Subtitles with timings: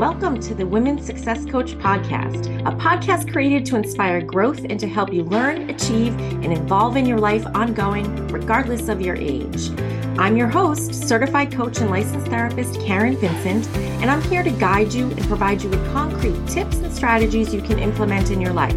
[0.00, 4.88] Welcome to the Women's Success Coach Podcast, a podcast created to inspire growth and to
[4.88, 9.68] help you learn, achieve, and evolve in your life ongoing, regardless of your age.
[10.18, 13.68] I'm your host, certified coach and licensed therapist Karen Vincent,
[14.00, 17.60] and I'm here to guide you and provide you with concrete tips and strategies you
[17.60, 18.72] can implement in your life.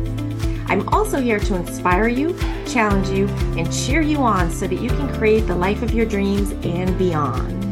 [0.68, 4.90] I'm also here to inspire you, challenge you, and cheer you on so that you
[4.90, 7.63] can create the life of your dreams and beyond.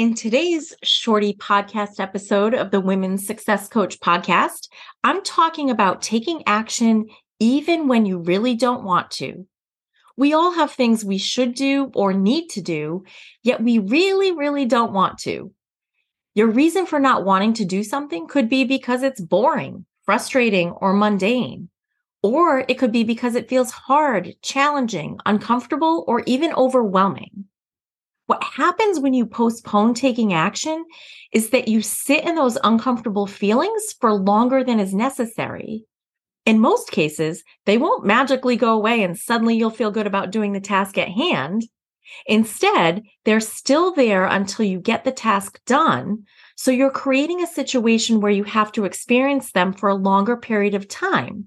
[0.00, 4.70] In today's shorty podcast episode of the Women's Success Coach podcast,
[5.04, 7.04] I'm talking about taking action
[7.38, 9.46] even when you really don't want to.
[10.16, 13.04] We all have things we should do or need to do,
[13.42, 15.52] yet we really, really don't want to.
[16.34, 20.94] Your reason for not wanting to do something could be because it's boring, frustrating, or
[20.94, 21.68] mundane.
[22.22, 27.49] Or it could be because it feels hard, challenging, uncomfortable, or even overwhelming.
[28.30, 30.84] What happens when you postpone taking action
[31.32, 35.84] is that you sit in those uncomfortable feelings for longer than is necessary.
[36.46, 40.52] In most cases, they won't magically go away and suddenly you'll feel good about doing
[40.52, 41.64] the task at hand.
[42.24, 46.22] Instead, they're still there until you get the task done.
[46.54, 50.76] So you're creating a situation where you have to experience them for a longer period
[50.76, 51.46] of time.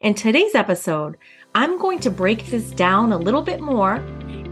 [0.00, 1.16] In today's episode,
[1.54, 4.02] I'm going to break this down a little bit more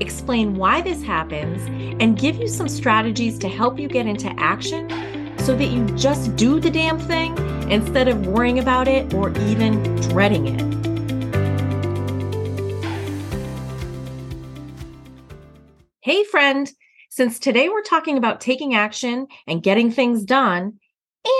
[0.00, 1.62] explain why this happens,
[2.00, 4.88] and give you some strategies to help you get into action
[5.38, 7.36] so that you just do the damn thing
[7.70, 10.76] instead of worrying about it or even dreading it.
[16.00, 16.70] Hey, friend.
[17.08, 20.74] Since today we're talking about taking action and getting things done,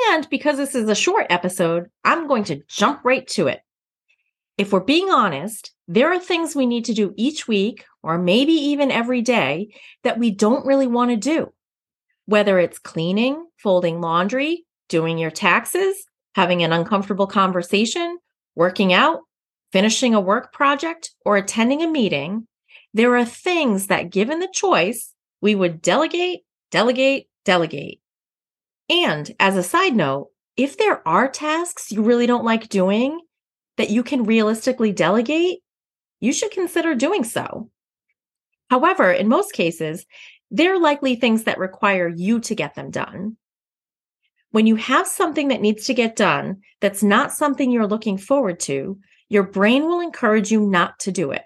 [0.09, 3.61] and because this is a short episode, I'm going to jump right to it.
[4.59, 8.53] If we're being honest, there are things we need to do each week or maybe
[8.53, 11.53] even every day that we don't really want to do.
[12.25, 18.19] Whether it's cleaning, folding laundry, doing your taxes, having an uncomfortable conversation,
[18.55, 19.21] working out,
[19.73, 22.47] finishing a work project, or attending a meeting,
[22.95, 25.13] there are things that, given the choice,
[25.43, 26.41] we would delegate,
[26.71, 28.01] delegate, delegate.
[28.89, 33.21] And as a side note, if there are tasks you really don't like doing
[33.77, 35.61] that you can realistically delegate,
[36.21, 37.71] you should consider doing so.
[38.71, 40.07] However, in most cases,
[40.51, 43.37] they're likely things that require you to get them done.
[44.51, 48.61] When you have something that needs to get done that's not something you're looking forward
[48.61, 48.99] to,
[49.29, 51.43] your brain will encourage you not to do it.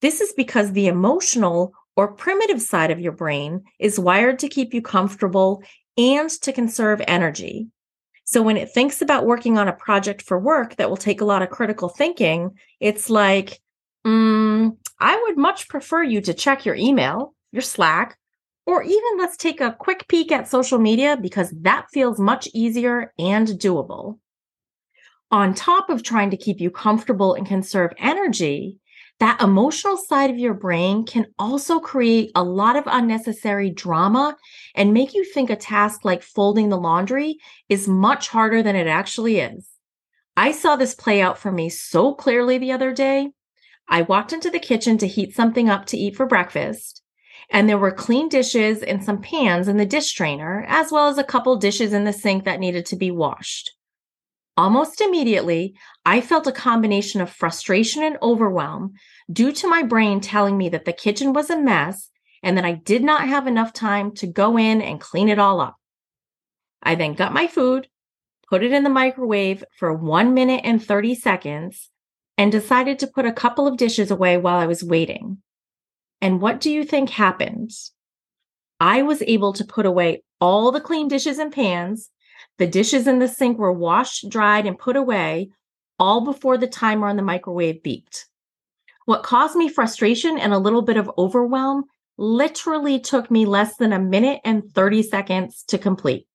[0.00, 4.72] This is because the emotional or primitive side of your brain is wired to keep
[4.72, 5.62] you comfortable
[5.96, 7.66] and to conserve energy.
[8.30, 11.24] So when it thinks about working on a project for work that will take a
[11.24, 13.58] lot of critical thinking, it's like,
[14.06, 18.16] Mm, I would much prefer you to check your email, your Slack,
[18.66, 23.12] or even let's take a quick peek at social media because that feels much easier
[23.18, 24.18] and doable.
[25.30, 28.78] On top of trying to keep you comfortable and conserve energy,
[29.20, 34.36] that emotional side of your brain can also create a lot of unnecessary drama
[34.74, 38.86] and make you think a task like folding the laundry is much harder than it
[38.86, 39.68] actually is.
[40.36, 43.30] I saw this play out for me so clearly the other day
[43.88, 47.02] I walked into the kitchen to heat something up to eat for breakfast,
[47.50, 51.16] and there were clean dishes and some pans in the dish strainer, as well as
[51.16, 53.72] a couple dishes in the sink that needed to be washed.
[54.58, 58.94] Almost immediately, I felt a combination of frustration and overwhelm
[59.32, 62.10] due to my brain telling me that the kitchen was a mess
[62.42, 65.60] and that I did not have enough time to go in and clean it all
[65.60, 65.76] up.
[66.82, 67.86] I then got my food,
[68.50, 71.88] put it in the microwave for one minute and 30 seconds,
[72.36, 75.38] and decided to put a couple of dishes away while I was waiting.
[76.20, 77.70] And what do you think happened?
[78.80, 82.10] I was able to put away all the clean dishes and pans.
[82.58, 85.50] The dishes in the sink were washed, dried, and put away
[85.98, 88.24] all before the timer on the microwave beeped.
[89.06, 91.84] What caused me frustration and a little bit of overwhelm
[92.18, 96.26] literally took me less than a minute and 30 seconds to complete.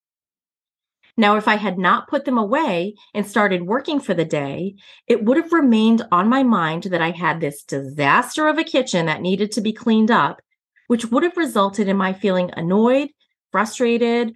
[1.16, 4.76] Now, if I had not put them away and started working for the day,
[5.08, 9.06] it would have remained on my mind that I had this disaster of a kitchen
[9.06, 10.42] that needed to be cleaned up,
[10.88, 13.10] which would have resulted in my feeling annoyed,
[13.52, 14.34] frustrated,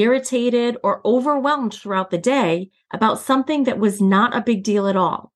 [0.00, 4.96] irritated, or overwhelmed throughout the day about something that was not a big deal at
[4.96, 5.32] all.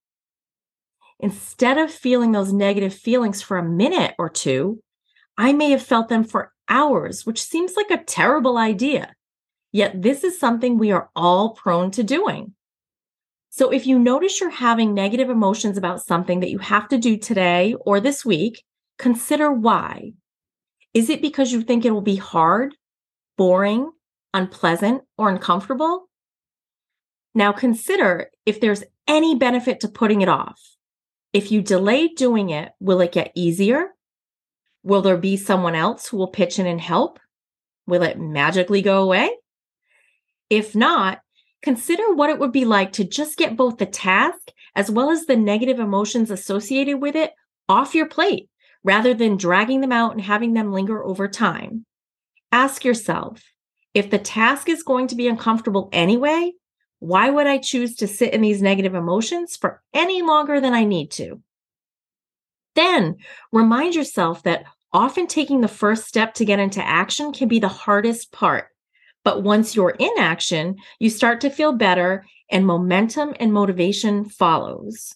[1.18, 4.80] Instead of feeling those negative feelings for a minute or two,
[5.36, 9.14] I may have felt them for hours, which seems like a terrible idea.
[9.72, 12.54] Yet this is something we are all prone to doing.
[13.50, 17.16] So if you notice you're having negative emotions about something that you have to do
[17.16, 18.62] today or this week,
[18.98, 20.12] consider why.
[20.94, 22.74] Is it because you think it will be hard,
[23.36, 23.90] boring,
[24.32, 26.08] unpleasant, or uncomfortable?
[27.34, 30.60] Now consider if there's any benefit to putting it off.
[31.32, 33.90] If you delay doing it, will it get easier?
[34.82, 37.20] Will there be someone else who will pitch in and help?
[37.86, 39.30] Will it magically go away?
[40.48, 41.20] If not,
[41.62, 45.26] consider what it would be like to just get both the task as well as
[45.26, 47.32] the negative emotions associated with it
[47.68, 48.48] off your plate
[48.82, 51.84] rather than dragging them out and having them linger over time.
[52.50, 53.42] Ask yourself
[53.94, 56.52] if the task is going to be uncomfortable anyway,
[57.00, 60.84] why would I choose to sit in these negative emotions for any longer than I
[60.84, 61.42] need to?
[62.74, 63.16] Then
[63.52, 67.68] remind yourself that often taking the first step to get into action can be the
[67.68, 68.68] hardest part.
[69.24, 75.14] But once you're in action, you start to feel better and momentum and motivation follows.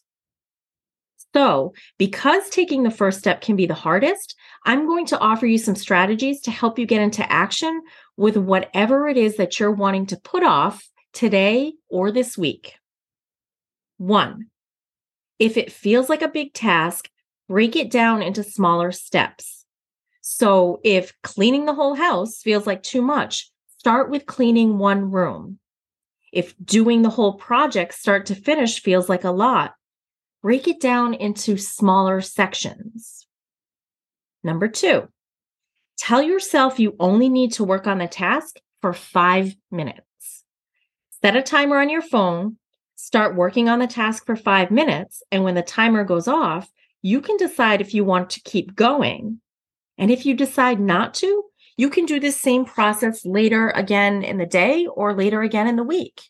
[1.34, 5.58] So, because taking the first step can be the hardest, I'm going to offer you
[5.58, 7.82] some strategies to help you get into action
[8.16, 12.74] with whatever it is that you're wanting to put off today or this week.
[13.98, 14.46] One,
[15.38, 17.08] if it feels like a big task,
[17.48, 19.64] break it down into smaller steps.
[20.20, 25.58] So if cleaning the whole house feels like too much, start with cleaning one room.
[26.32, 29.74] If doing the whole project start to finish feels like a lot,
[30.42, 33.26] break it down into smaller sections.
[34.42, 35.08] Number two,
[35.98, 40.44] tell yourself you only need to work on the task for five minutes.
[41.22, 42.58] Set a timer on your phone,
[42.96, 46.70] start working on the task for five minutes, and when the timer goes off,
[47.02, 49.40] you can decide if you want to keep going.
[49.98, 51.44] And if you decide not to,
[51.76, 55.76] you can do this same process later again in the day or later again in
[55.76, 56.22] the week.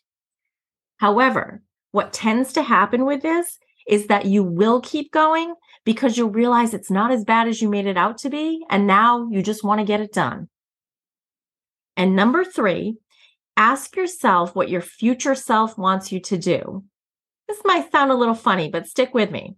[0.97, 1.61] However,
[1.91, 3.57] what tends to happen with this
[3.87, 5.53] is that you will keep going
[5.85, 8.65] because you'll realize it's not as bad as you made it out to be.
[8.69, 10.49] And now you just want to get it done.
[11.95, 12.97] And number three,
[13.55, 16.83] ask yourself what your future self wants you to do.
[17.47, 19.55] This might sound a little funny, but stick with me.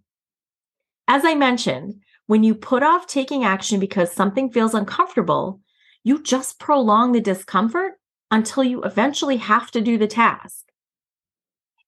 [1.08, 1.94] As I mentioned,
[2.26, 5.60] when you put off taking action because something feels uncomfortable,
[6.04, 7.94] you just prolong the discomfort
[8.30, 10.66] until you eventually have to do the task.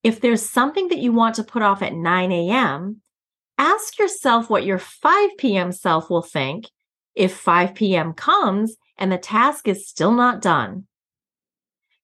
[0.03, 3.03] If there's something that you want to put off at 9 a.m.,
[3.61, 5.71] ask yourself what your 5 p.m.
[5.71, 6.65] self will think
[7.15, 8.15] if 5 p.m.
[8.15, 10.87] comes and the task is still not done.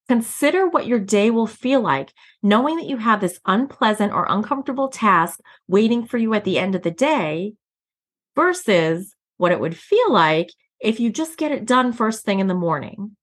[0.07, 2.13] Consider what your day will feel like,
[2.43, 6.75] knowing that you have this unpleasant or uncomfortable task waiting for you at the end
[6.75, 7.53] of the day
[8.35, 12.47] versus what it would feel like if you just get it done first thing in
[12.47, 13.17] the morning.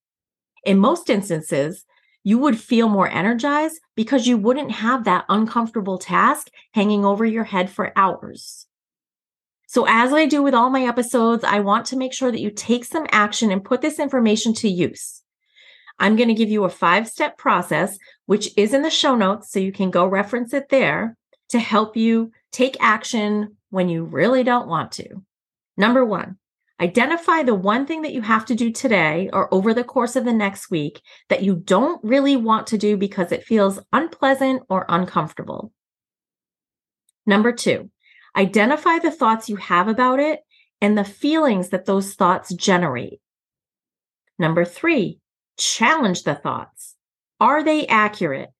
[0.64, 1.84] In most instances,
[2.24, 7.44] you would feel more energized because you wouldn't have that uncomfortable task hanging over your
[7.44, 8.66] head for hours.
[9.66, 12.50] So, as I do with all my episodes, I want to make sure that you
[12.50, 15.22] take some action and put this information to use.
[15.98, 19.52] I'm going to give you a five step process, which is in the show notes,
[19.52, 21.16] so you can go reference it there
[21.50, 25.22] to help you take action when you really don't want to.
[25.76, 26.38] Number one,
[26.80, 30.24] identify the one thing that you have to do today or over the course of
[30.24, 34.86] the next week that you don't really want to do because it feels unpleasant or
[34.88, 35.72] uncomfortable.
[37.26, 37.90] Number two,
[38.36, 40.40] identify the thoughts you have about it
[40.80, 43.20] and the feelings that those thoughts generate.
[44.38, 45.20] Number three,
[45.56, 46.96] Challenge the thoughts.
[47.40, 48.50] Are they accurate?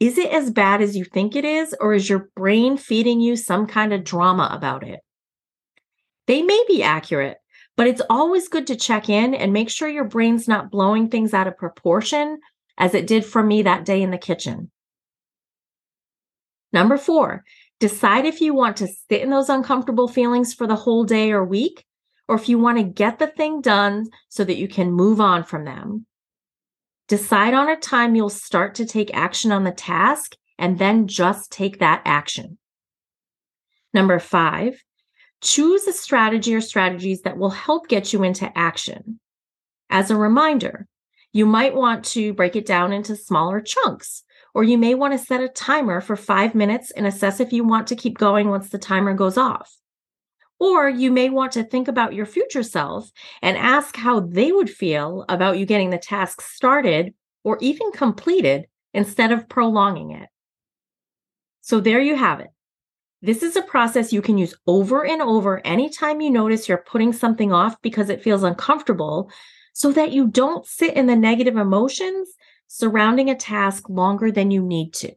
[0.00, 3.36] Is it as bad as you think it is, or is your brain feeding you
[3.36, 5.00] some kind of drama about it?
[6.26, 7.38] They may be accurate,
[7.82, 11.34] but it's always good to check in and make sure your brain's not blowing things
[11.34, 12.38] out of proportion
[12.78, 14.70] as it did for me that day in the kitchen.
[16.72, 17.42] Number four,
[17.80, 21.44] decide if you want to sit in those uncomfortable feelings for the whole day or
[21.44, 21.84] week,
[22.28, 25.42] or if you want to get the thing done so that you can move on
[25.42, 26.06] from them.
[27.08, 31.50] Decide on a time you'll start to take action on the task and then just
[31.50, 32.58] take that action.
[33.92, 34.80] Number five,
[35.42, 39.20] choose a strategy or strategies that will help get you into action.
[39.90, 40.86] As a reminder,
[41.32, 44.22] you might want to break it down into smaller chunks,
[44.54, 47.64] or you may want to set a timer for five minutes and assess if you
[47.64, 49.76] want to keep going once the timer goes off.
[50.60, 54.70] Or you may want to think about your future self and ask how they would
[54.70, 60.28] feel about you getting the task started or even completed instead of prolonging it.
[61.62, 62.50] So there you have it.
[63.24, 67.12] This is a process you can use over and over anytime you notice you're putting
[67.12, 69.30] something off because it feels uncomfortable
[69.72, 72.30] so that you don't sit in the negative emotions
[72.66, 75.12] surrounding a task longer than you need to.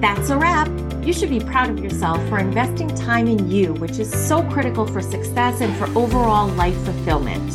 [0.00, 0.68] That's a wrap.
[1.04, 4.84] You should be proud of yourself for investing time in you, which is so critical
[4.86, 7.52] for success and for overall life fulfillment.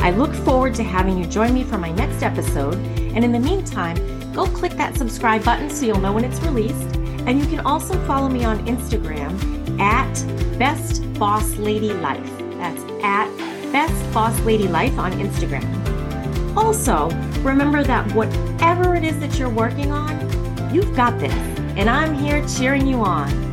[0.00, 2.74] I look forward to having you join me for my next episode.
[2.74, 6.96] And in the meantime, go click that subscribe button so you'll know when it's released.
[7.26, 10.12] And you can also follow me on Instagram at
[10.58, 12.30] Best Boss Lady Life.
[12.58, 13.28] That's at
[13.72, 15.64] Best Boss Lady Life on Instagram.
[16.56, 17.10] Also,
[17.42, 20.14] remember that whatever it is that you're working on,
[20.72, 21.34] you've got this
[21.76, 23.43] and I'm here cheering you on.